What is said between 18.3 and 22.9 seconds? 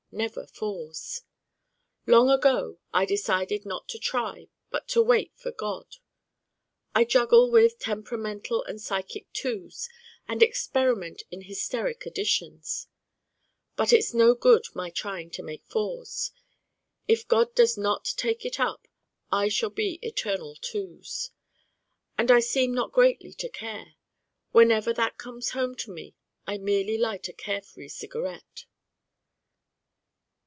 it up I shall be eternal Twos. And I seem